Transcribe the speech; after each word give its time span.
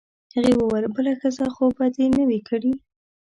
هغې 0.35 0.53
وویل: 0.57 0.85
بله 0.95 1.11
ښځه 1.21 1.45
خو 1.55 1.65
به 1.77 1.85
دي 1.95 2.05
نه 2.15 2.23
وي 2.29 2.39
کړې؟ 2.49 2.71